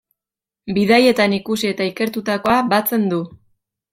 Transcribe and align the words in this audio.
Bidaietan 0.77 1.35
ikusi 1.37 1.69
eta 1.73 1.87
ikertutakoa 1.91 2.57
batzen 2.75 3.09
du. 3.15 3.23